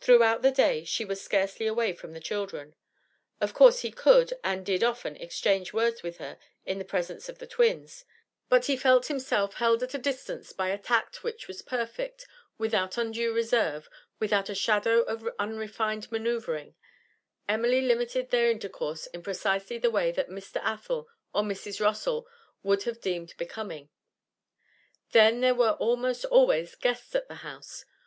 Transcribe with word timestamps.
Throughout 0.00 0.40
the 0.40 0.50
day 0.50 0.82
she 0.84 1.04
was 1.04 1.20
scarcely 1.20 1.66
away 1.66 1.92
from 1.92 2.14
the 2.14 2.20
children; 2.20 2.74
of 3.38 3.52
course 3.52 3.80
he 3.80 3.90
could 3.90 4.32
and 4.42 4.64
did 4.64 4.82
often 4.82 5.14
exchange 5.16 5.74
words 5.74 6.02
with 6.02 6.16
her 6.16 6.38
in 6.64 6.78
the 6.78 6.86
presence 6.86 7.28
of 7.28 7.38
the 7.38 7.46
twins, 7.46 8.06
but 8.48 8.64
he 8.64 8.78
felt 8.78 9.08
himself 9.08 9.56
held 9.56 9.82
at 9.82 9.92
a 9.92 9.98
distance 9.98 10.54
by 10.54 10.70
a 10.70 10.78
tact 10.78 11.22
which 11.22 11.46
was 11.48 11.60
perfect; 11.60 12.26
without 12.56 12.96
undue 12.96 13.30
reserve, 13.34 13.90
without 14.18 14.48
a 14.48 14.54
shadow 14.54 15.02
of 15.02 15.28
unrefined 15.38 16.10
manoeuvring, 16.10 16.74
Emily 17.46 17.82
limited 17.82 18.30
their 18.30 18.50
intercourse 18.50 19.06
in 19.08 19.22
precisely 19.22 19.76
the 19.76 19.90
way 19.90 20.10
that 20.10 20.30
Mr. 20.30 20.56
Athel 20.64 21.06
or 21.34 21.42
Mrs. 21.42 21.78
Rossall 21.78 22.24
would 22.62 22.84
have 22.84 23.02
deemed 23.02 23.34
becoming. 23.36 23.90
Then 25.12 25.42
there 25.42 25.54
were 25.54 25.72
almost 25.72 26.24
always 26.24 26.74
guests 26.74 27.14
at 27.14 27.28
the 27.28 27.34
house. 27.44 27.84